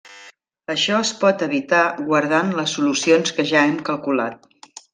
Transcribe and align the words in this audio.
Això 0.73 0.95
es 1.07 1.11
pot 1.19 1.43
evitar 1.47 1.81
guardant 2.07 2.49
les 2.61 2.73
solucions 2.79 3.37
que 3.39 3.47
ja 3.53 3.63
hem 3.69 3.77
calculat. 3.93 4.51